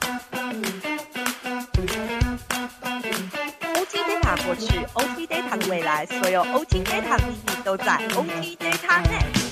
[0.00, 0.18] OT
[4.06, 9.48] Data 过去，OT Data 的未来，所有 OT Data 的秘密都在 OT Data Next。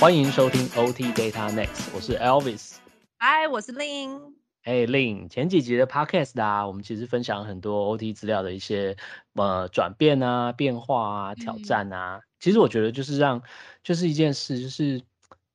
[0.00, 2.76] 欢迎收听 OT Data Next，我是 Elvis。
[3.18, 4.32] 嗨，我是 Lin。
[4.64, 8.96] 哎，Lin，前几集的 Podcast 啊，我们其实分享很多 OT 资料的一些
[9.34, 12.20] 呃转变啊、变化啊、挑战啊。
[12.40, 13.42] 其实我觉得就是让，
[13.82, 15.02] 就是一件事，就是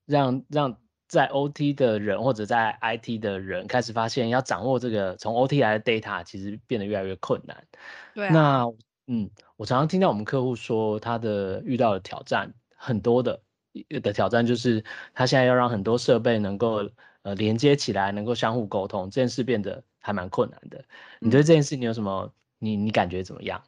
[0.06, 0.76] 让让
[1.10, 7.66] 在 OT 的人或者在 IT 的人开始发现，要掌握这个从 OT 来的 data，其实变得越来越困难。
[8.14, 8.32] 对、啊。
[8.32, 8.64] 那
[9.08, 13.42] 嗯，我常常听到我们客户说，他的遇到的挑战很多的，
[14.00, 16.88] 的挑战就是他现在要让很多设备能够。
[17.22, 20.82] 呃，连接起来能够相互沟通，这件事变得还蛮困难的。
[21.18, 22.32] 你对这件事你有什么？
[22.58, 23.62] 你你感觉怎么样？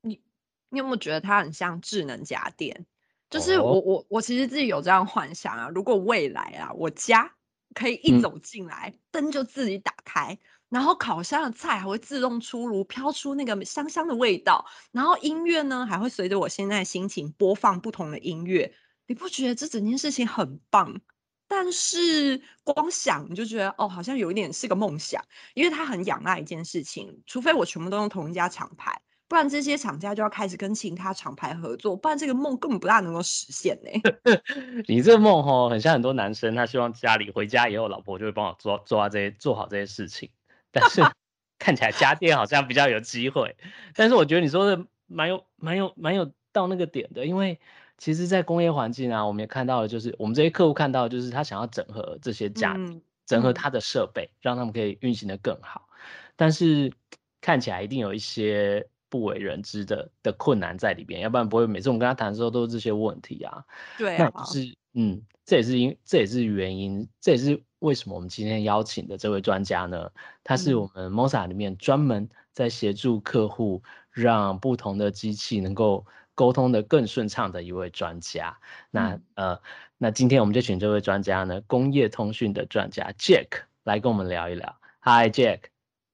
[0.00, 0.22] 你
[0.70, 2.86] 你有没有觉得它很像智能家电？
[3.32, 7.32] 就是我我我其实自己有这样幻想啊，如果未来啊，我家
[7.74, 18.74] 可以一走进来，灯就自己打开，然后烤箱的菜还会自动出炉，飘出那个香香的味道，然后音乐呢还会随着我现在心情播放不同的音乐，
[19.06, 21.00] 你不觉得这整件事情很棒？
[21.48, 25.24] 但是光想你就觉得哦，好像有一点是个梦想，
[25.54, 29.00] 因为它很仰赖一件事情，除非我全部都用同一家厂牌，
[29.32, 33.90] 不然这些厂家就要开始跟其他厂牌合作，不然这个梦根本不大能够实现呢。
[34.86, 40.28] 你这梦吼，很像很多男生，他希望家里回家以后，老婆就会帮我做做好这些做好这些事情。
[40.70, 41.00] 但是
[41.58, 43.56] 看起来家电好像比较有机会，
[43.94, 47.58] 但是我觉得你说的蛮有蛮有蛮有到那个点的，因为。
[47.98, 55.88] 其实，在工业环境啊，我们也看到了，就是我们这些客户看到，就是他想要整合这些家电，整合他的设备，让他们可以运行的更好。
[56.34, 56.92] 但是
[57.40, 63.62] 看起来一定有一些不为人知的的困难在里边，要不然不会每次我们跟他谈的时候都是这些问题啊。
[63.98, 70.10] 对啊，那是嗯，这也是因这也是原因，这也是为什么我们今天邀请的这位专家呢？
[70.42, 76.06] 他是我们 Mosa 里面专门在协助客户，让不同的机器能够。
[76.34, 78.56] 沟通的更顺畅的一位专家，
[78.90, 79.60] 那呃，
[79.98, 83.48] 那今天我们就请这位专家呢，工业通讯的专家 Jack
[83.84, 84.80] 来跟我们聊一聊。
[85.02, 85.64] Hi Jack。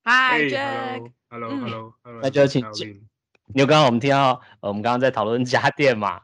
[0.08, 1.12] Hi Jack。
[1.28, 2.22] Hello，Hello，Hello。
[2.22, 2.62] 那就请，
[3.48, 6.22] 因为刚刚我们听到，呃，我们刚刚在讨论家电嘛，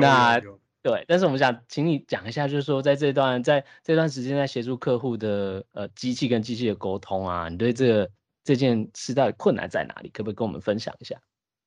[0.00, 0.40] 那
[0.80, 8.10] 对，但是我们想请你讲一下，就是说在这段在这段时间在协助客户的呃机器跟机器的沟通啊，你对这个
[8.42, 10.08] 这件事到底困难在哪里？
[10.08, 11.20] 可不可以跟我们分享一下？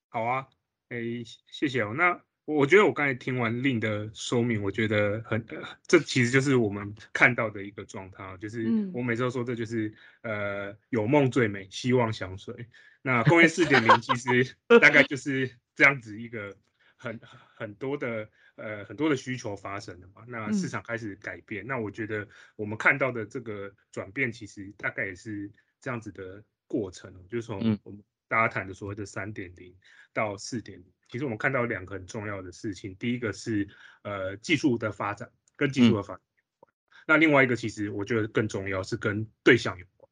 [0.09, 0.47] 好啊。
[0.90, 0.97] 哎，
[1.51, 1.94] 谢谢哦。
[1.96, 2.19] 那
[2.56, 5.46] 我觉得我刚才听完令的说明，我觉得很，
[5.86, 9.94] 这其实就是我们看到的一个状态，就是我每次都说这就是
[10.24, 12.66] 呃有梦最美，希望相随。
[13.04, 16.58] 那工业四点零其实大概就是这样子一个
[16.98, 17.20] 很
[17.56, 20.24] 很多的呃很多的需求发生的嘛。
[20.28, 28.04] 那市场开始改变，那我觉得我们看到的这个转变，其实大概也是这样子的过程，就是从我们。
[28.28, 29.76] 大家谈的所谓的三点零
[30.14, 32.96] 到四点零，其实我们看到两个很重要的事情。
[32.96, 33.68] 第一个是
[34.03, 36.74] 呃技术的发展，跟技术的发展有关。
[37.08, 40.12] 那另外一个其实我觉得更重要是跟对象有关。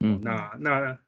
[0.00, 0.98] 嗯，那那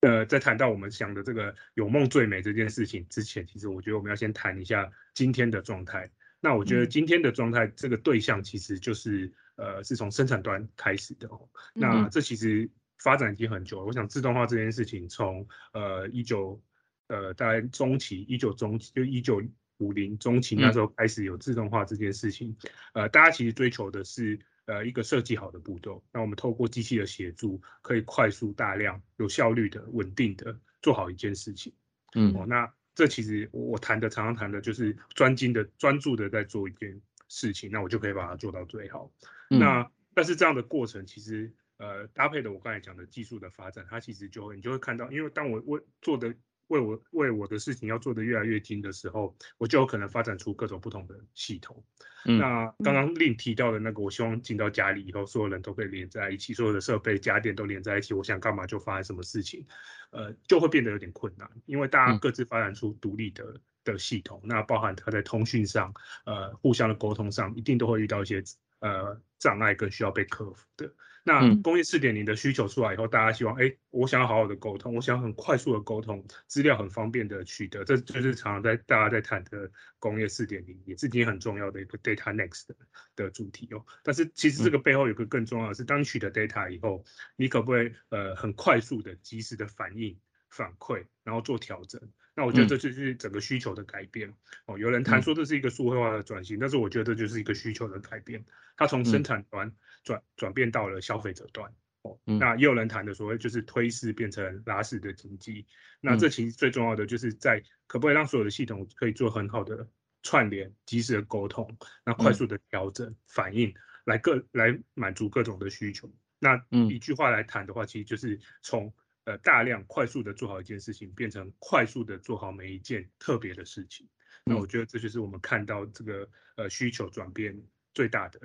[0.00, 6.10] 呃在谈到我们想的这个有梦最美这件事情之前，其实我觉得我们要先谈一下今天的状态。
[6.40, 11.28] 那我觉得今天的状态，这个对象其实就是呃是从生产端开始的。
[11.74, 12.70] 那这其实。
[12.98, 13.84] 发展已经很久了。
[13.84, 16.60] 我想自动化这件事情，从呃一九
[17.08, 19.42] 呃大概中期，一九中期就一九
[19.78, 22.56] 五零中期那时候开始有自动化这件事情。
[22.94, 26.02] 呃，大家其实追求的是呃一个设计好的步骤。
[26.12, 31.72] 那我们透过机器的协助，可以快速、大量、有效率的、稳定的做好一件事情。
[32.14, 39.12] 嗯，哦，那这其实我谈的常常谈的就是专精的、专注的在做一件事情，那我就可以把它做到最好。
[39.48, 41.52] 那但是这样的过程其实。
[41.78, 46.34] 呃，搭配的我刚才讲的技术的发展，它其实就会你就会看到，因为当我我做的
[46.68, 51.84] 为我为我的事情要做的越来越精的时候，我就有可能发展出各种不同的系统。
[52.24, 59.64] 那刚刚令提到的那个，我希望进到家里以后，所有人都可以连在一起，所有的设备家电都连在一起，我想干嘛就发生什么事情，
[60.10, 68.42] 呃，就会变得有点困难，因为大家各自发展出独立的的系统，那包含它在通讯上，呃，互相的沟通上，一定都会遇到一些
[68.80, 70.92] 呃障碍跟需要被克服的。
[71.26, 79.68] 那工业四点零的需求出来以后，大家希望，哎，我想要好好的沟通，我想要很快速的沟通，资料很方便的取得，这就是常常在大家在谈的
[79.98, 82.68] 工业四点零，也是今天很重要的一个 data next
[83.16, 83.84] 的主题哦。
[84.04, 90.16] 但是其实这个背后有个更重要的是，当你取得 data 以后，你可不可以呃很快速的、及时的反应
[90.48, 92.00] 反馈，然后做调整？
[92.36, 94.32] 那我觉得这就是整个需求的改变。
[94.66, 94.78] 哦。
[94.78, 98.44] 有人谈说这是一个数位化的转型，但是我觉得这就是一个需求的改变，
[98.76, 99.72] 它从生产端
[100.04, 101.72] 转转变到了消费者端。
[102.02, 102.18] 哦。
[102.24, 105.66] 那也有人谈的所谓就是推式变成拉式的经济，
[106.00, 109.88] 那这其实最重要的就是在可不可以让所有的系统可以做很好的
[110.22, 113.74] 串联、及时的沟通，那快速的调整反应，
[114.04, 116.12] 来各来满足各种的需求。
[116.38, 118.92] 那一句话来谈的话，其实就是从
[119.26, 124.08] 呃大量快速的做好一件事情，变成快速的做好每一件特别的事情。
[124.44, 127.62] 那我觉得这就是我们看到这个呃需求转变
[127.92, 128.40] 最大的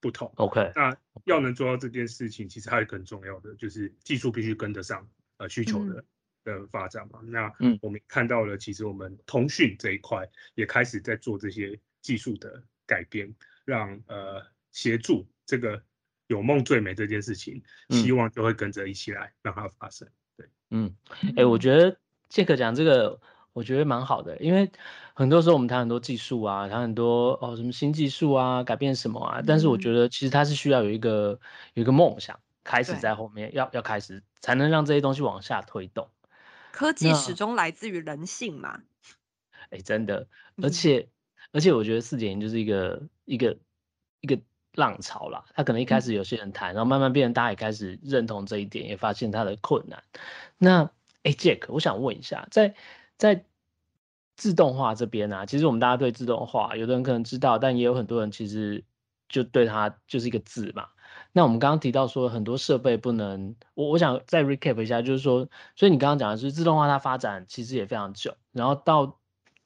[0.00, 0.32] 不同。
[0.36, 6.04] OK，那要能做到这件事情，其实还有更重要的就是技术必须跟得上呃需求的
[6.44, 7.20] 的发展嘛。
[7.24, 7.52] 那
[7.82, 13.34] 我们看到了，其实我们通讯这一块也开始在做这些技术的改变，
[13.64, 15.82] 让呃协助这个。
[16.28, 20.08] 有梦最美这件事情，希望就会跟着一起来让它发生。
[20.08, 20.12] 对，
[20.70, 20.94] 嗯，
[21.36, 21.96] 哎，我觉得
[22.28, 23.20] 杰克讲这个，
[23.52, 24.70] 我觉得蛮好的，因为
[25.14, 31.38] 很多时候我们谈很多技术啊，谈很多哦什么新技术啊，改变什么啊，但是我觉得其实它是需要有一个
[31.74, 36.08] 有一个梦想开始在后面，要要开始才能让这些东西往下推动。
[36.72, 38.82] 科技始终来自于人性嘛。
[39.70, 40.26] 哎，真的，
[40.60, 41.08] 而且
[41.52, 43.56] 而且我觉得四点零就是一个一个
[44.20, 44.38] 一个。
[44.76, 50.02] 浪潮啦，他可能一开始有些人谈，然后慢慢变成大家也开始认同这一点，也发现它的困难。
[50.58, 50.90] 那
[51.22, 52.74] 哎，Jack，我想问一下，在
[53.16, 53.44] 在
[54.36, 58.84] 自动化这边啊，其实我们大家对自动化，有的人可能知道，但也有很多人其实
[59.28, 60.88] 就对它就是一个字嘛。
[61.32, 69.18] 那我们刚刚提到说很多设备不能，我我想再 recap 一下，就是说，所以你刚刚讲的是自动化它发展其实也非常久，然后到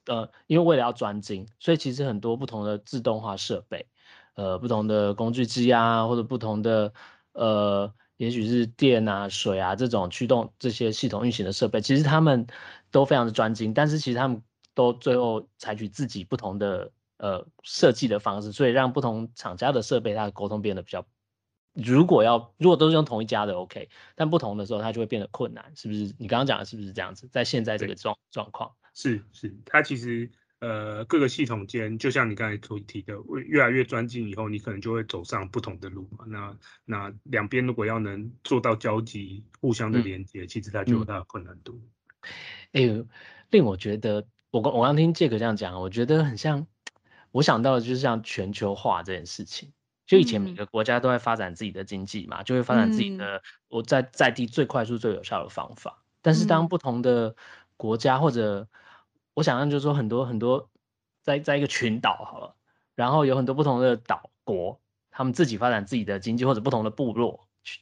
[0.07, 3.87] 呃，因为为了要专精，所以其实很多不同的自动化设备。
[4.41, 6.91] 呃，不同的工具机啊，或者不同的
[7.33, 12.47] 呃，也许是电啊、水啊这种驱动这些系统运行的设备，其实他们
[12.91, 14.43] 都非常的专精，但是其实他们
[14.75, 21.05] 都最后采取自己不同的呃设计的方式，所以让不同厂家的设备它的沟通变得比较，
[21.75, 26.15] 如果要如果都是用同一家的 OK，但不同的时候它就会变得困难，是不是？
[26.19, 27.29] 你刚刚讲的是不是这样子？
[27.31, 30.31] 在现在这个状状况，是是，它其实。
[30.61, 33.15] 呃，各个系统间，就像你刚才所提的，
[33.47, 36.25] 越来越专精以后，你可能就会走上不同的路嘛。
[36.27, 36.55] 那
[36.85, 41.81] 那两边如果要能做到交集、互相的连接，其实它就有它的困难度。
[42.73, 42.83] 哎，
[43.51, 46.67] 令我觉得，我刚我刚听杰克这样讲，我觉得很像，
[47.33, 49.73] 我想到的就是像全球化这件事情。
[50.07, 56.03] 就以前每个国家都在发展自己的经济嘛，就会发展自己的我在在地最快速、最有效的方法。
[56.21, 57.35] 但是当不同的
[57.77, 58.69] 国家或者
[59.41, 60.69] 我想象就是说，很多很多，
[61.23, 62.55] 在在一个群岛好了，
[62.95, 64.79] 然后有很多不同的岛国，
[65.11, 67.81] 他们自己发展自己的经济，或者不同的部落去、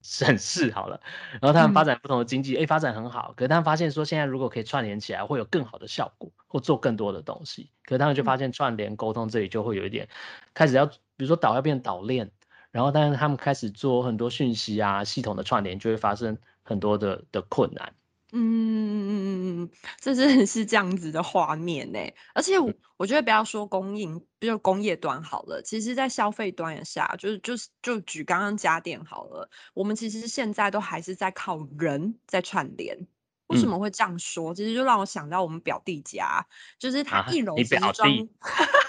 [0.00, 1.00] 省 市好了，
[1.40, 3.34] 然后他们发展不同的经济，哎，发展很好。
[3.36, 7.72] 可是他们发现说，现在如果可以串联起来，会有更好的效果，或做更多的东西。
[7.82, 10.08] 可是他们就发现串联沟通这里就会有一点
[10.54, 12.30] 开始要，比如说岛要变岛链，
[12.70, 17.92] 然后但是他们开始做很多讯息啊系统的串联，就会发生很多的的困难。
[18.32, 19.70] 嗯嗯嗯嗯嗯
[20.00, 21.98] 这真的是这样子的画面呢。
[22.34, 27.14] 而且我我觉得不要说供应，就工业端好了，其实在消费端也是啊。
[27.16, 33.06] 就是就是就举刚刚家电好了，我们其实现在都还是在靠人在串联。
[33.48, 34.52] 为什么会这样说？
[34.52, 36.44] 其实就让我想到我们表弟家，
[36.80, 38.10] 就是他一楼是装。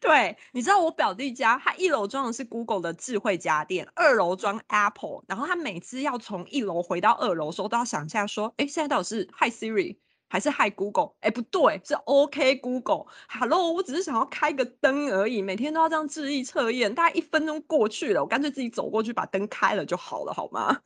[0.00, 9.96] 对，你知道我表弟家，他一楼装的是 Google 的智慧家电，二楼装 Apple，然后他每次要从一楼回到二楼的时候，都要想一下说，哎，现在到底是 Hi Siri
[10.28, 11.12] 还是 Hi Google？
[11.20, 13.06] 哎，不对，是 OK Google。
[13.28, 20.80] Hello，我只是想要开个灯而已，每天都要这样智力测验，大概一分钟过去了，我干脆自己走过去把灯开了就好了，好吗？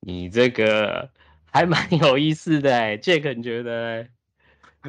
[0.00, 1.10] 你这个
[1.50, 4.06] 还蛮有意思的哎，Jack，你觉得？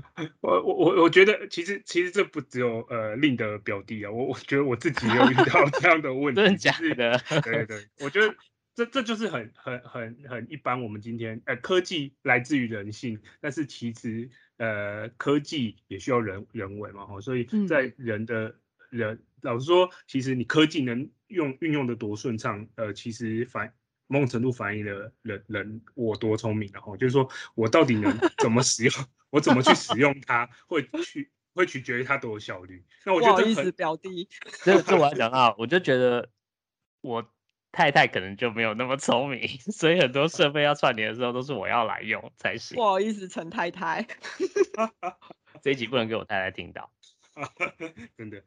[0.42, 7.22] 我我我我觉得其实其实这不只有呃令的表弟啊，我我觉得我自己也有遇到这样的问题， 真的假的？
[7.42, 8.36] 对对，我觉得
[8.76, 10.82] 这这就是很很很很一般。
[10.82, 18.56] 我们今天呃科技来自于人性，但是其实呃科技也需要人人为嘛哈，所以在人的
[18.90, 23.74] 人老实说，其实你科技能用运用的多顺畅，呃其实反
[24.08, 28.94] 某种程度反映了人人我多聪明然后就是说我到底能怎么使用。
[29.30, 32.84] 我怎么去使用它，会取会取决于它多有效率。
[33.06, 34.30] 那我觉得意思表弟，
[34.64, 36.30] 这这我要讲啊，我就觉得
[37.02, 37.30] 我
[37.72, 42.76] 太太可能就没有那么聪明， 所以很多设备要串联的时候都是我要来用才行。
[42.76, 44.08] 不好意思，陈太太，
[45.62, 46.92] 这一集不能给我太太听到。
[48.18, 48.44] 真的，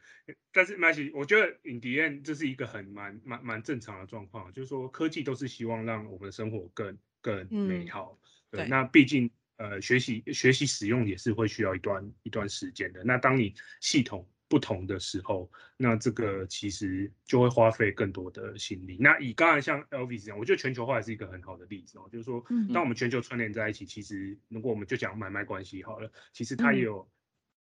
[0.52, 8.18] 但是麦西，我觉得 in the end 这是一个很蛮蛮蛮正常的状况，就是说科技都是希望让我们的生活更更美好。
[8.50, 9.30] 对，那毕竟。
[9.60, 13.04] 呃学习学习使用也是会需要一段一段时间的。
[13.04, 18.96] 那当你系统不同的时候，那这个其实就会花费更多的心力。
[18.98, 27.06] 那以刚才像 Elvis 这样，我觉得全球化也是一个很好的例子哦，就是说，当我们全球串联在一起，其实如果我们就讲买卖关系好了，其实它也有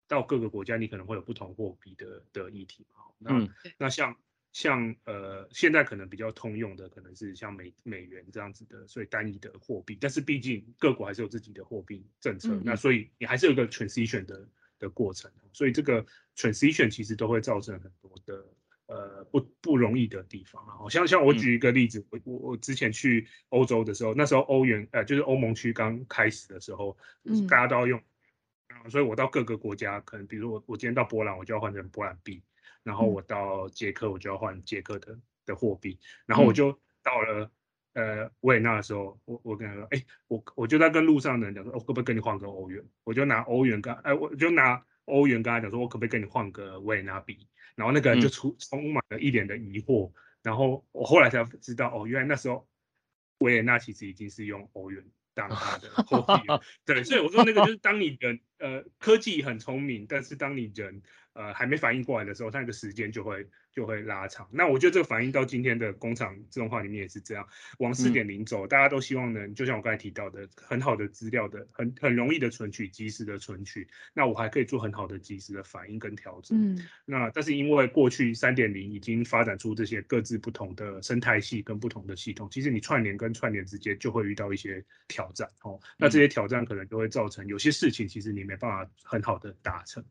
[0.08, 3.00] 到各个国家，你可能会有不同货币的的议题嘛。
[3.18, 4.16] 那那像。
[4.52, 9.98] 像呃，现在可能比较通用的可能是像美美元这样子的，所以单一的货币。
[10.02, 15.32] 但是毕竟各国还是有自己的货币政策，那所以你还是有一个 transition 的的过程。
[15.54, 16.04] 所以这个
[16.36, 18.46] transition 其实都会造成很多的
[18.88, 20.90] 呃不不容易的地方啊。
[20.90, 26.98] 像像我举一个例子，我我我之前去欧洲的时候，那时候欧元呃就是欧盟区刚开始的时候，
[27.48, 28.02] 大家都要用，
[28.90, 32.42] 所以我到各个国家，可能比如我我今天到波兰，我就要换成波兰币。
[32.84, 36.00] 然后我到捷克，我就要换捷克的的货币。
[36.26, 36.72] 然后我就
[37.04, 37.52] 到了
[37.94, 42.84] 呃维也纳的时候，我我跟他说，哎，我我就在跟路上的人讲说，我可不可以跟你换个欧元？
[43.04, 47.48] 我就拿欧元跟哎，我就拿欧元跟他讲说，我可不可以跟你换个维也纳币？
[47.76, 50.12] 然后那个人就出充满了一脸的疑惑。
[50.42, 52.68] 然后我后来才知道，哦，原来那时候
[53.40, 56.62] 维也纳其实已经是用欧元当他的 货币了。
[56.86, 61.02] 对，所以我说那个就是当你人呃科技很聪明，但是当你人。
[61.40, 64.46] 呃，还没反应过来的时候，它那个时间就会就会拉长。
[64.52, 73.88] 那我觉得这个反应到今天的工厂自动化里面也是这样，往四点零走，大家都希望能，就像我刚才提到的，很好的资料的，很很容易的存取，及时的存取。
[74.14, 76.74] 那我还可以做很好的及时的反应跟调整。
[76.74, 76.86] 嗯。
[77.06, 85.80] 那但是因为过去三点零已经发展出这些各自不同的生态系跟不同的系统，其实你串联跟串联之间就会遇到一些挑战哦。
[85.98, 90.04] 那这些挑战可能就会造成有些事情其实你没办法很好的达成。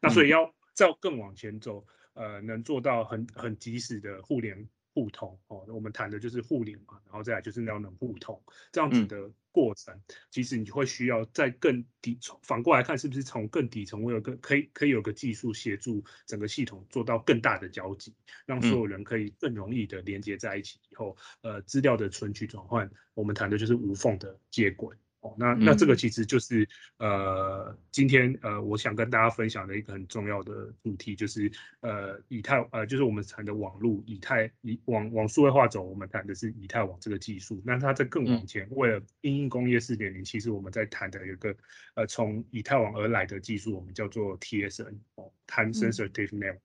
[0.00, 0.54] 那所以要。
[0.76, 5.64] 再更往前走，呃，能做到很很及时的互联互通哦。
[5.68, 8.40] 我们谈的就是互联嘛，然后再来就是要能互通
[8.70, 9.98] 这样子的过程。
[10.30, 18.14] 其实你会需要在更底层，反过来看，是不是从更底层，我有个可以可以有个技术协助整个系统做到更大的交集，
[18.44, 24.94] 让所有人可以更容易的连接在一起以后，呃，资料的存取转换，我们谈的就是无缝的接轨。
[25.38, 31.50] 那那这个其实就是呃，今天呃，我想跟大家分享的一个很重要的主题，就是
[31.80, 37.62] 呃，以太呃，就是我们谈的网络以太以往往数位化走，我们谈的是以太网这个技术。
[37.64, 41.54] 那它在更往前，为了应用工业四点零，其实我们在谈的有个
[41.94, 46.60] 呃，从以太网而来的技术，我们叫做 TSN 哦，Time Sensitive Network。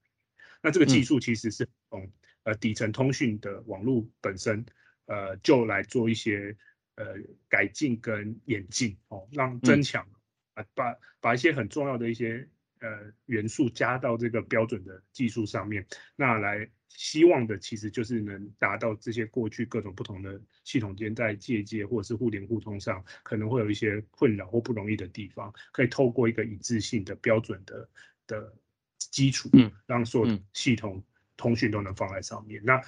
[0.61, 2.09] 那这个技术其实是从
[2.43, 4.65] 呃底层通讯的网络本身
[5.05, 6.55] 呃，就来做一些。
[6.95, 7.15] 呃，
[7.47, 10.05] 改进跟演进哦，让增强
[10.53, 12.47] 啊，把把一些很重要的一些
[12.79, 27.89] 呃元素加到这个标准的技术上面，那来希望的其实就是能达到这些过去各种不同的系统间在借鉴或者是互联互通上可能会有一些困扰或不容易的地方，可以透过一个一致性的标准的
[28.27, 28.53] 的
[28.97, 31.01] 基础，嗯，让所有系统
[31.37, 32.79] 通讯都能放在上面，那。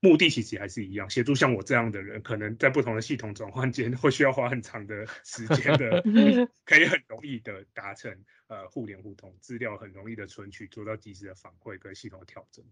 [0.00, 6.02] 目的其实还是一样，协助像我这样的人，可能在不同的系统转换间会需要花很长的时间的，
[6.64, 12.64] 可以很容易的达成呃互联互通，资料很容易的存取，做到及时的反馈跟系统的调整。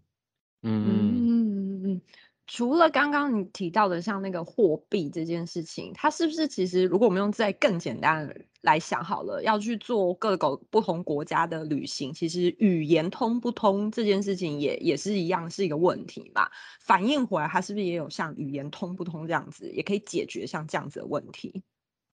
[0.61, 2.01] 嗯。
[2.47, 16.49] 除了刚刚你提到的像那个货币这件事情，它是不是其实如果我们用在更简单来想好了，要去做各个不同国家的旅行，其实语言通不通这件事情也也是一样是一个问题嘛？
[16.79, 21.63] 反应回来，它是不是也有像语言通不通这样子，也可以解决像这样子的问题？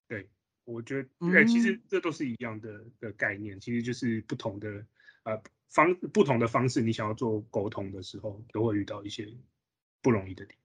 [0.09, 0.29] 对，
[0.65, 4.69] 我觉得对，其实这都是一样的的概念，其实就是不同的
[5.23, 9.33] 呃方不同的方式，你想要做沟通的时候，都会遇到一些。
[10.05, 10.57] 不容易的点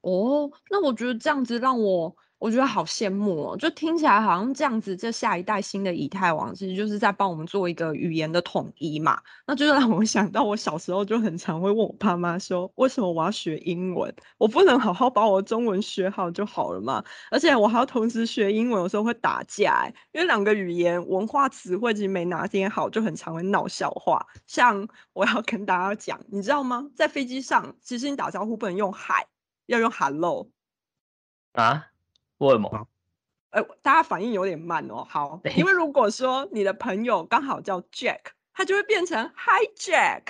[0.00, 2.16] 哦，那我觉得这样子让我。
[2.38, 9.20] 我觉得好羡慕哦，就听起来好像这样子，这下一代新的以太网其实就是在帮我们做一个语言的统一嘛。
[9.44, 14.14] 那就让我想到我小时候就很常会问我爸妈说，为什么我要学英文？
[14.36, 17.02] 我不能好好把我的中文学好就好了嘛？
[17.32, 24.24] 而且我还要同时学英文，有时候会打架，因为两个语言文化词汇其实没拿捏好，就很常会闹笑话。
[24.46, 26.88] 像我要跟大家讲，你知道吗？
[26.94, 29.26] 在飞机上，其实你打招呼不能用嗨，
[29.66, 30.48] 要用 hello
[31.54, 31.86] 啊。
[32.38, 32.88] 为什么？
[33.50, 35.06] 哎，大家反应有点慢哦。
[35.08, 38.18] 好，因为如果说你的朋友刚好叫 Jack，
[38.52, 40.22] 他就会变成 Hi Jack。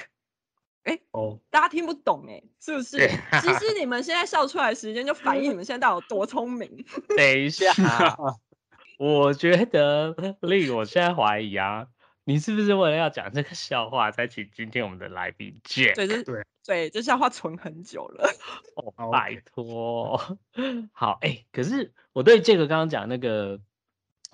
[0.85, 2.97] 哎，哦，大家听不懂哎，是不是？
[3.43, 6.85] 其实你们现在笑出来的时间，就反映你们现在到底有多聪明。
[7.17, 7.73] 等一下，
[8.99, 11.87] 我觉得令我现在怀疑啊，
[12.28, 15.94] 你是不是为了要讲这个笑话，才请今天我们的来宾 Jack？
[15.94, 16.44] 对对对。
[16.62, 18.30] 对，这笑话存很久了。
[18.76, 20.38] 哦，拜托。
[20.92, 23.58] 好，哎，可是我对这个刚刚讲那个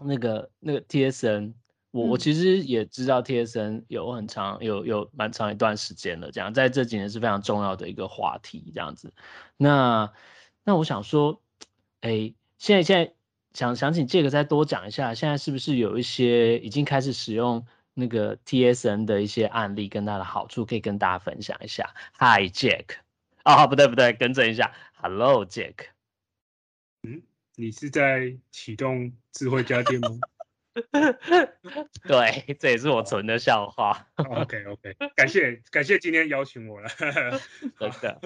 [0.02, 1.52] 那个那个 TSN，
[1.92, 9.14] 我我其实也知道 TSN 有很长有有蛮长一段时间了，这样在这几年是非常重要的一个话题，这样子。
[9.56, 10.12] 那
[10.64, 11.40] 那我想说，
[12.00, 13.14] 哎，现在现在
[13.52, 22.96] 想想请这个再多讲一下，现在是不是有一些已经开始使用那个 TSN 的一些案例跟它的好处，可以跟大家分享一下？Hi Jack，
[23.42, 25.86] 啊不对不对，更正一下，Hello Jack。
[27.02, 27.22] 嗯。
[27.56, 30.08] 你是在启动智慧家电吗？
[32.02, 34.08] 对，这也是我存的笑话。
[34.16, 36.88] OK OK，感谢感谢今天邀请我了。
[37.78, 38.20] 真的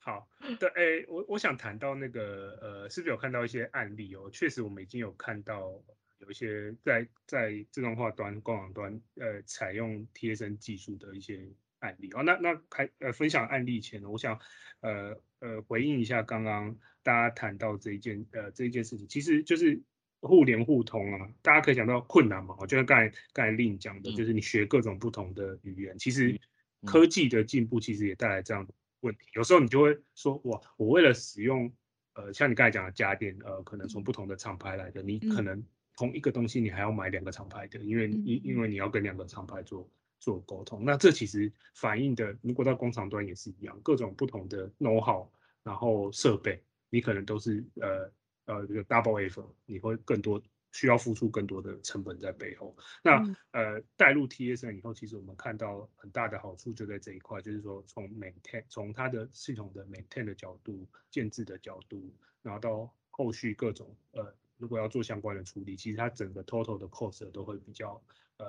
[0.00, 0.28] 好，
[0.58, 4.28] 对，哎，我我想谈到那个呃，是不是有看到一些案例哦？
[4.32, 5.70] 确实，我们已经有看到
[6.18, 11.48] 有一些在在自动化端、官网端呃采用贴身技术的一些
[11.78, 12.22] 案例哦。
[12.22, 14.38] 那那开呃分享案例前呢，我想
[14.80, 16.76] 呃呃回应一下刚刚。
[17.04, 19.80] 大家谈到这一件呃这一件事情，其实就是
[20.20, 21.30] 互联互通啊。
[21.40, 26.38] 大家可以想到困难嘛，就像刚才刚才令讲的，就是你学各种不同的语言，其实
[26.84, 29.20] 科技的进步其实也带来这样的问题。
[29.32, 31.72] 有时候你就会说，哇，我为了使用
[32.12, 35.64] 呃像你刚才讲的家电，呃，可能从不同的厂牌来的，你可能
[35.98, 39.90] 同一个东西你还要买两个厂牌的，因为因因为你要跟两个厂牌做
[40.20, 40.84] 做沟通。
[40.84, 45.28] 那这其实反映的，如果到工厂端也是一样，各种不同的 know how，
[45.64, 46.62] 然后设备。
[46.88, 48.12] 你可能都是呃
[48.44, 50.40] 呃这个 double effort，你会更多
[50.70, 52.76] 需要付出更多的成本在背后。
[53.02, 53.18] 那
[53.50, 68.02] 呃带入 TSN 以后，其实我们看到很大的好处就在这一块，就是说从 maintain 从它的系统的 maintain 的角度、建制的角度，然后到后续各种呃如果要做相关的处理，其实它整个 total 的 cost 都会比较
[68.36, 68.46] 呃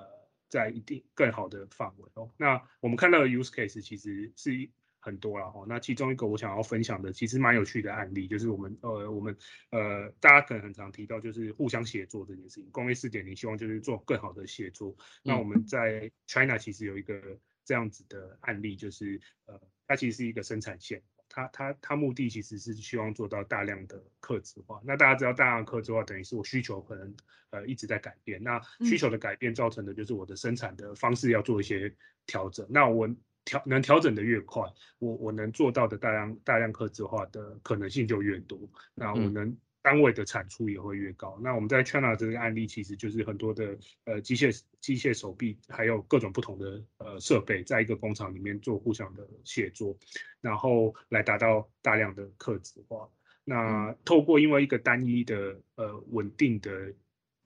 [0.49, 2.29] 在一定更好的范围哦。
[2.35, 4.69] 那我们看到的 use case 其实是。
[5.01, 9.37] 很多了哈，那其中一个我想要分享的，其实蛮有趣的案例，就是我们呃我们
[9.71, 12.69] 呃大家可能很常提到，就是互相协作这件事情。
[12.69, 14.93] 工业四点零希望就是做更好的协作。
[15.23, 24.81] 那我们在 China 其实有一个这样子的案例，就是呃它其实是一个生产线，它它它目的其实是希望做到大量的客制化。
[24.83, 27.15] 那大家知道大量客制化等于是我需求可能
[27.51, 31.93] 呃一直在改变，那需求的改变造成的就是我的生产的方式要做一些
[32.25, 32.65] 调整。
[32.69, 33.07] 那我
[33.45, 34.63] 调能调整的越快，
[34.99, 38.59] 我我能做到的大量大量客制化的可能性就越多，
[38.93, 41.39] 那我能单位的产出也会越高。
[41.41, 49.97] 那我们在 China 这个案例，其实就是很多的呃机械机械手臂，还有各种不同的呃设备，在一个工厂里面做互相的协作，
[50.41, 53.09] 然后来达到大量的客制化。
[53.43, 56.93] 那透过因为一个单一的呃稳定的。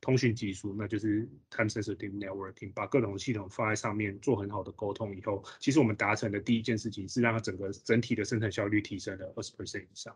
[0.04, 10.14] 通讯技术，那就是 time sensitive networking，把各种系统放在上面做很好的沟通以后，其实我们达成的第一件事情是让它整个整体的生产效率提升了二十 percent 以上。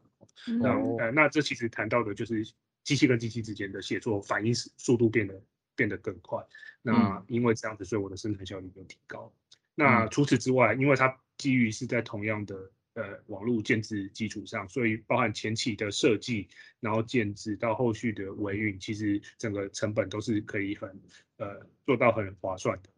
[0.59, 2.45] 那呃，那这其实谈到的就是
[2.83, 5.41] 机器跟机器之间的协作反应速度变得
[5.73, 6.45] 变得更快。
[6.81, 9.31] 那因为这样子，所以我的生产效率就提高。
[9.73, 12.69] 那除此之外，因为它基于是在同样的。
[12.97, 16.47] 呃，网络建制基础上，所以包含前期的设计，
[16.79, 20.89] 然后建制到后续的维运，其实整个成本都是可以很
[21.37, 22.89] 呃做到很划算的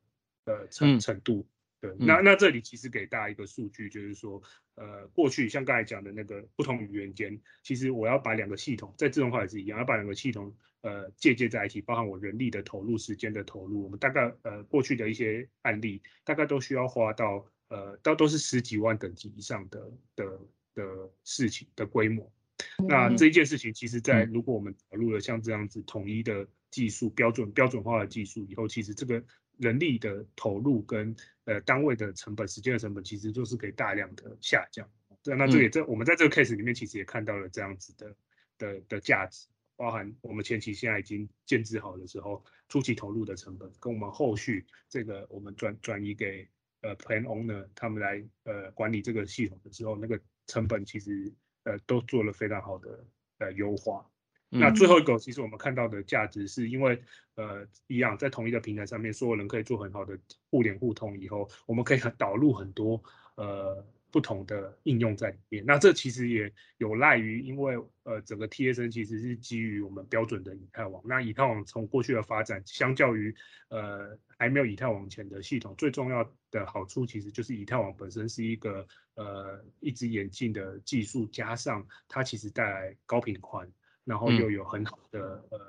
[0.45, 1.45] 呃程程度。
[1.81, 4.41] 对，那那这里其实给大家一个数据，就是说，
[4.75, 17.45] 呃，过去像刚才讲的那个不同语言间，其实我要把两个系统在自动化也是一样，要把两个系统呃借接在一起，包含我人力的投入、时间的投入，我们大概呃过去的一些案例，大概都需要花到。
[17.69, 20.39] 呃，都都是十几万等级以上的的
[20.75, 22.31] 的事情的规模。
[22.77, 29.23] 那这一件事情，其实，在如果我们导入了像这样子统一的技术标准、标准化的技术以后，其实这个
[29.57, 34.85] 人力的投入跟呃单位的成本、时间的成本，其实就是可以大量的下降。
[35.23, 38.15] 对，那这也这我们在这个 case 里面，其实也看到了这样子的
[38.57, 46.47] 的的价值，包含我们前期现在已经建制好的时候，初期投入的成本，跟我们后续这个我们转转移给。
[46.81, 53.05] 呃，Plan Owner 他们来呃管理这个系统的时候，那个成本其实呃都做了非常好的
[53.39, 54.05] 呃优化。
[54.49, 57.01] 那最后一个，其实我们看到的价值是因为
[57.35, 60.17] 呃一样在同一个平台上面，所有人可以做很好的
[60.49, 63.03] 互联互通，以后我们可以导入很多
[63.35, 63.85] 呃。
[64.11, 71.01] 不同的应用在里面，那这其实也有赖于，因为呃整个 TSN 其实是基于我们标准的以太网。
[71.05, 73.35] 那以太网从过去的发展，相较于
[73.69, 83.71] 呃还没有以太网前的系统，最重要的好处其实就是以太网本身是一个呃一直演进的技术，加上它其实带来高频宽，
[84.05, 85.59] 然后又有很好的呃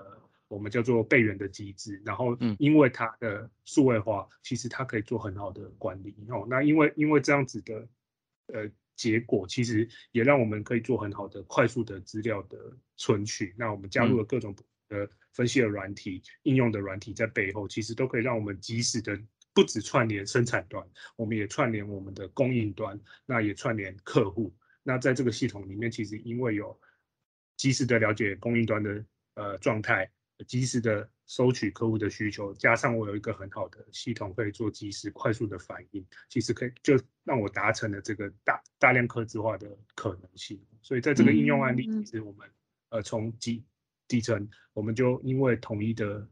[0.49, 6.47] 我们叫做备援的机制，然后因为它的数位化，其实它可以做很好的管理哦。
[6.49, 7.87] 那因为因为这样子的。
[8.53, 12.59] 呃，结果其实也让我们可以做很好的快速的资料的
[12.97, 13.55] 存取。
[13.57, 14.55] 那我们加入了各种
[14.89, 19.19] 的分析的软体、应用的软体在背后，其实都可以让我们及时的
[19.53, 20.87] 不止串联生产端，
[21.17, 24.55] 我们也串联我们的供应端，那也串联客户。
[24.83, 26.79] 那在这个系统里面，其实因为有
[27.57, 30.11] 及时的了解供应端的呃状态，
[30.47, 40.61] 及时的收取客户的需求，加上我有一个很好的系统可以做及时快速的反应，其实可以就让我达成了这个大大量客制化的可能性。
[40.83, 42.51] 所以在这个应用案例，其实我们
[42.89, 43.65] 呃从基
[44.09, 46.29] 底层，我们就因为统一的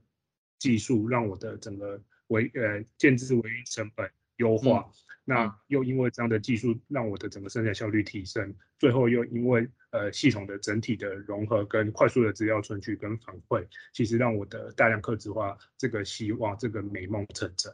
[0.58, 4.90] 技术，让我的整个维呃建制维运成本优化。
[5.24, 8.52] 那又因为这样的技术，让我的整个生产效率提升。
[8.78, 17.72] 最后又因为呃系统的整体的融合跟快速的资料存取跟反馈，其实让我的大量客制化这个希望这个美梦成真。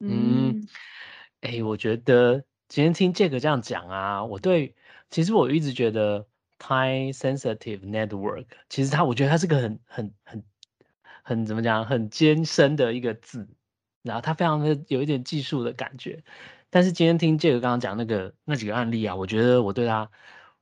[0.00, 0.68] 嗯，
[1.40, 4.74] 哎，我觉得今天听杰克这样讲啊，我对
[5.10, 6.26] 其实我一直觉得
[6.58, 10.44] time sensitive network，其实它我觉得它是个很很很
[11.22, 13.48] 很怎么讲很艰深的一个字，
[14.02, 16.22] 然后它非常的有一点技术的感觉。
[16.74, 20.10] 但是今天听杰哥刚刚讲那个那几个案例啊，我觉得我对他，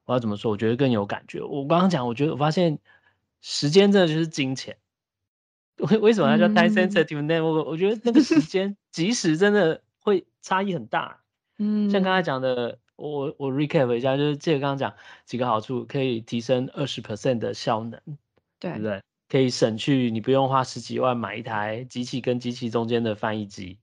[0.05, 0.51] 我要怎么说？
[0.51, 1.41] 我觉得更有感觉。
[1.41, 2.79] 我刚刚讲，我觉得我发现
[3.41, 4.77] 时间真的就是金钱。
[5.79, 7.65] 为为什么要叫 time sensitive network？
[7.65, 11.23] 我觉得那个时间即时真的会差异很大。
[11.57, 14.93] 嗯，像刚才讲的，我我 recap 一下，就是杰哥刚刚讲
[15.25, 17.99] 几个好处，可以提升二十 percent 的效能，
[18.61, 19.03] 对不对？
[19.31, 23.79] 可以省去你不用花十几万买一台机器跟机器中间的翻译机。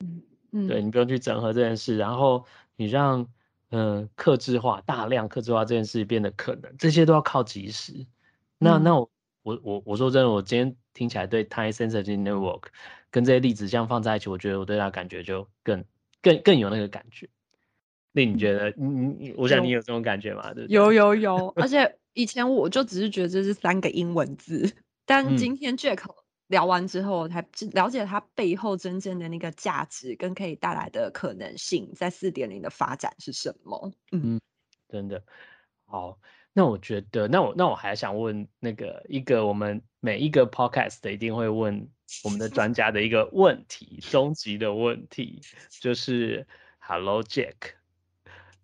[0.00, 0.22] 嗯。
[0.68, 2.44] 对你不用去整合这件事，然后
[2.76, 3.26] 你让
[3.70, 8.06] 嗯克制化大量克制化这件事变得可能，这些都要靠及时。
[8.58, 9.10] 那那我
[9.42, 12.62] 我我我说真的，我今天听起来对 time sensitive network
[13.10, 15.84] 跟这些例子这样放在一起，我觉得我对它感觉就更
[16.22, 17.28] 更更有那个感觉。
[18.12, 18.72] 那你觉得？
[18.76, 20.54] 你你我想你有这种感觉吗？
[20.54, 24.72] 对有有有，而且以前我就只是觉得这是三个英文字，
[25.04, 26.02] 但今天 Jack。
[26.48, 33.92] 聊完之后，才了解它背后真正的那个价值跟可以带来的可能性，在四点零的发展是什么？
[34.12, 34.40] 嗯，
[34.88, 35.22] 真的
[35.84, 36.18] 好。
[36.52, 41.86] 那我觉得，那我那我还想问那个一个我们每一个 podcast 一定会问
[42.24, 46.46] 我们的专家的一个问题，终极的问题，就是
[46.78, 47.74] Hello Jack，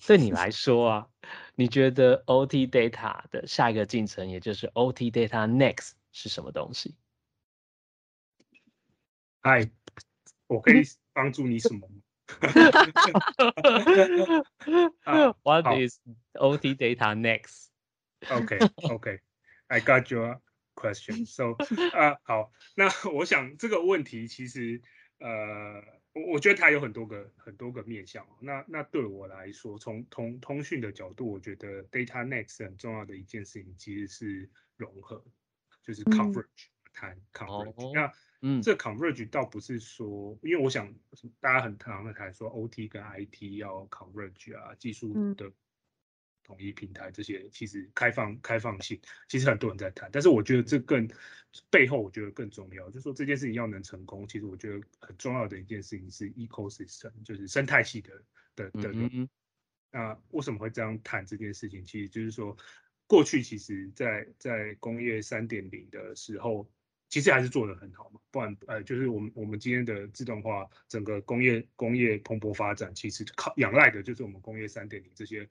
[0.06, 1.08] 对你来说啊，
[1.54, 6.94] 你觉得 OT data 的下一个进程，也就是 OT data next 是什么东西？
[9.44, 9.68] 嗨，
[10.46, 11.90] 我可以帮助你什么？
[15.42, 15.98] What is
[16.34, 17.70] OT data next?
[18.30, 18.56] OK
[18.88, 19.18] OK,
[19.66, 20.40] I got your
[20.76, 21.26] question.
[21.26, 21.56] So
[21.92, 24.80] 啊，好，那我想这个问题其实
[25.18, 28.24] 呃，我我觉得它有很多个很多个面向。
[28.40, 35.24] 那那对我来说，从通通讯的角度，我觉得 data next 很重要的一件事情其实是融合，
[35.82, 37.92] 就是 coverage 谈 coverage。
[37.92, 38.12] 那
[38.44, 40.92] 嗯，这 converge 倒不是说，因为我想
[41.38, 45.48] 大家很常的谈说 OT 跟 IT 要 converge 啊，技术的
[46.42, 50.10] 统一平台这些，其实开放开放性，其实很多人在谈。
[50.12, 51.08] 但是我觉得这更
[51.70, 58.10] 背后，我觉得更重要，就是说这件事情要能成功，其实我觉得很重要的一件事情是 ecosystem，就是生态系的
[58.56, 58.92] 的的。
[59.92, 61.84] 那为什么会这样谈这件事情？
[61.84, 62.56] 其实就是说，
[63.06, 66.68] 过去其实在在工业三点零的时候。
[67.12, 75.46] 其实还是做得很好嘛，不然呃，就是我们我们今天的自动化整个工业工业蓬勃发展，其实靠仰赖的就是我们工业三点零这些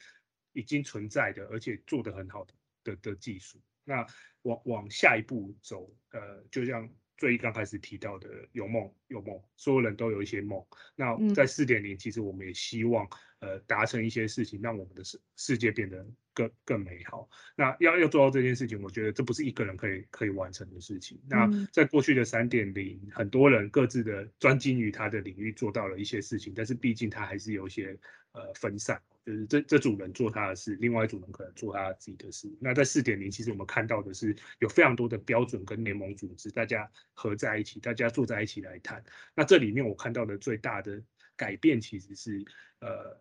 [0.53, 3.61] 已经存在的，而且做得很好的的的技术。
[3.83, 4.03] 那
[4.41, 10.65] 往往下一步走，呃，就像最刚开始提到的，有梦有梦，所有人都有一些梦。
[10.95, 13.07] 那在四点零，其实我们也希望
[13.41, 16.03] 呃达成一些事情，让我们的世世界变得。
[16.33, 17.29] 更更美好。
[17.57, 21.19] 那要要做到这件事情，我觉得这不是一个人可以可以完成的事情。
[21.27, 27.99] 那在过去的三点零，很多人各自的专精于他的领域做到了一些事情，但是毕竟他还是有一些
[28.31, 32.49] 呃分散，就是这这组人做他的事，另外一组人可能做他自己的事。
[32.61, 39.03] 那在四点零，其实我们看到的是有非常多的标准跟联盟组织，大家合在一起，大家坐在一起来谈。
[39.35, 41.03] 那这里面我看到的最大的
[41.35, 42.41] 改变，其实是
[42.79, 43.19] 呃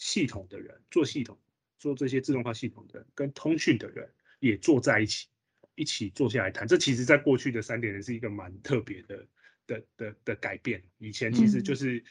[0.00, 1.38] 系统的人做系统。
[1.78, 4.06] 做这些自动化系统的人跟通讯的人
[4.38, 5.28] 也坐在一起，
[5.76, 6.68] 一起坐下来谈。
[6.68, 9.26] 这其实，在过去的三点零是一个蛮特别的
[9.66, 10.84] 的的的改变。
[10.98, 12.04] 以前其实就是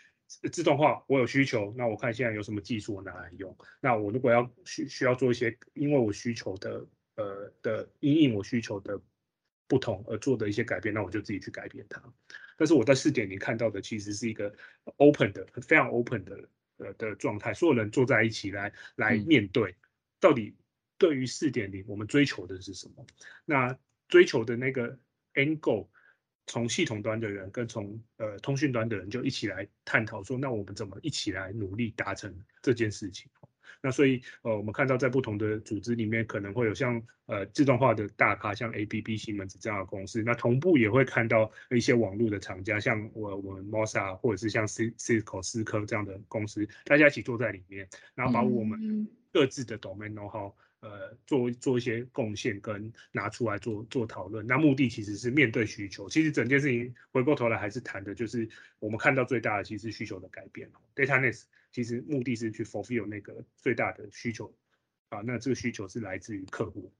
[0.52, 3.56] 自动化，我有需求，那我看现在有什么技术我拿来用。
[3.80, 8.99] 那我如果要需需要做一些，因为我需求的呃的因应我需求的
[9.67, 12.02] 不同而做的一些改变，那我就自己去改变它。
[12.58, 14.52] 但是我在四点零看到的其实是一个
[14.95, 16.49] open 的，非常 open 的。
[16.79, 19.75] 呃的状态，所有人坐在一起来来面对，
[20.19, 20.55] 到底
[20.97, 23.05] 对于四点零我们追求的是什么？
[23.45, 24.97] 那追求的那个
[25.35, 25.87] angle，
[26.47, 33.29] 从系统端的人跟从呃通讯端的人就一起来探讨说，那我们怎么一起来努力达成这件事情？
[33.82, 40.21] 那所以，呃，我们看到在不同的组织里面，可能会有像呃自动化的大咖，像 ABB、西门子这样的公司。
[40.23, 54.45] 那同步也会看到一些网络的厂家，像我我们 Mosa 或者是像 Cisco 思科这样的公司，大家一起坐在里面，然后把我们各自的 domain know how，呃，做做一些贡献跟拿出来做做讨论。
[54.45, 56.10] 那目的其实是面对需求。
[56.10, 61.43] 其实整件事情回过头来还是谈的就是我们看到最大的其实需求的改变 Dataness。
[61.71, 64.51] 其实目的是去 fulfill 那个最大的需求
[65.10, 66.91] 啊，那这个需求是来自于客户，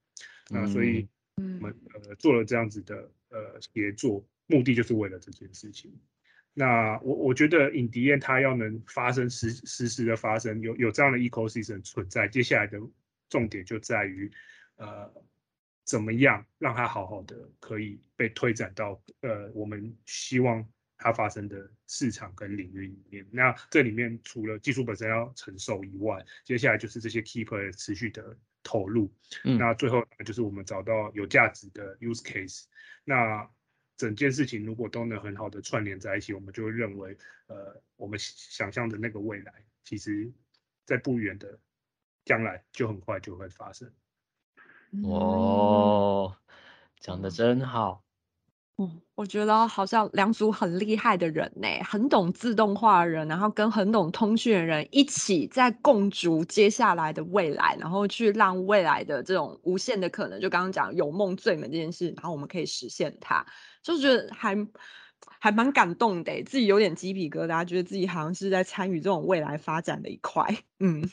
[0.50, 5.92] 那所以我们呃做了这样子的呃协作，目的就是为了这件事情。
[6.54, 12.80] 那我我觉得影迪燕它要能发生实实时的发生，有有这样的 ecosystem 存在，接下来的
[13.30, 14.32] 重点就在于
[14.76, 15.12] 呃
[15.84, 20.68] 怎么样让它好好的可以被推展到呃我们希望。
[21.00, 29.10] 它发生的市场跟领域里面，那这里面除了技术本身要承受以外，接下来就是这些 keeper 持续的投入，
[29.44, 32.66] 那最后就是我们找到有价值的 use case，
[33.06, 33.50] 那
[33.96, 39.54] 整件事情如果都能很好的串联在一起，我们就会认为，呃，我们想象的那个未来，
[39.86, 40.30] 其实
[40.86, 41.58] 在不远的
[42.26, 43.90] 将来就很快就会发生。
[45.04, 46.36] 哦，
[47.00, 48.04] 讲的真好。
[49.16, 63.46] 我觉得好像两组很厉害的人呢，很懂自动化的人，然后跟很懂通讯的人一起在共筑接下来的未来，然后去让未来的这种无限的可能，就刚刚讲有梦最美这件事，然后我们可以实现它，
[63.84, 64.56] 就觉得还
[65.40, 71.10] 还蛮感动的，自己有点鸡皮疙瘩，觉得自己好像是在参与这种未来发展的一块，嗯。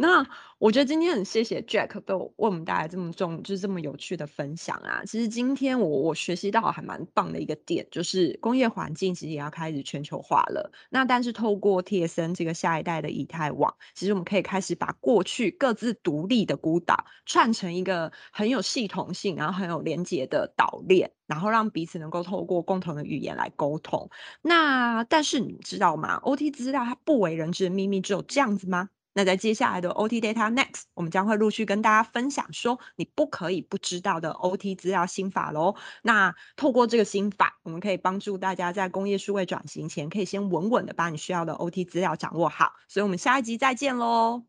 [0.00, 5.02] 那我觉得今天很谢谢 Jack 都为我们带来这么重，就是这么有趣的分享啊。
[5.04, 10.72] 其实今天我我学习到还蛮棒的一个点，就是工业环境其实也要开始全球化了。
[10.88, 24.08] 那但是透过 TSN 这个下一代的以太网，其实我们可以开始把过去各自独立的孤岛串成一个很有系统性，然后很有连接的岛链，然后让彼此能够透过共同的语言来沟通。
[24.40, 28.88] 那但是你知道吗？OT 资料它不为人知的秘密只有这样子吗？
[29.12, 35.74] 那在接下来的 OT Data Next，我们将会陆续跟大家分享说你不可以不知道的 OT 资料心法喽。
[36.02, 42.72] 那透过这个心法，我们可以帮助大家在工业数位转型前，可以先稳稳的把你需要的 OT 资料掌握好。
[42.88, 44.44] 所以，我们下一集再见喽！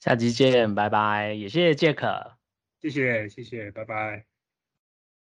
[0.00, 1.32] 下集见，拜拜！
[1.32, 2.32] 也谢谢 Jack，
[2.80, 4.33] 谢谢谢谢，拜拜。